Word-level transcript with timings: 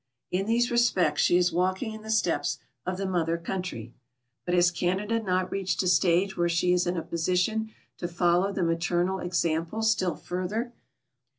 In 0.31 0.47
these 0.47 0.71
respects 0.71 1.21
she 1.21 1.37
is 1.37 1.53
walking 1.53 1.93
in 1.93 2.01
the 2.01 2.09
steps 2.09 2.57
of 2.87 2.97
the 2.97 3.05
mother 3.05 3.37
coun 3.37 3.61
try. 3.61 3.91
But 4.45 4.55
has 4.55 4.71
Canada 4.71 5.21
not 5.21 5.51
reached 5.51 5.83
a 5.83 5.87
stage 5.87 6.35
when 6.35 6.49
she 6.49 6.73
is 6.73 6.87
in 6.87 6.97
a 6.97 7.03
posi 7.03 7.37
tion 7.37 7.71
to 7.97 8.07
follow 8.07 8.51
the 8.51 8.63
maternal 8.63 9.19
example 9.19 9.83
still 9.83 10.15
further? 10.15 10.73